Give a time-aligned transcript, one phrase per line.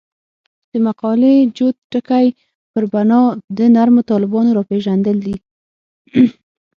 [0.71, 2.27] د مقالې جوت ټکی
[2.73, 3.21] پر بنا
[3.57, 5.35] د نرمو طالبانو راپېژندل دي.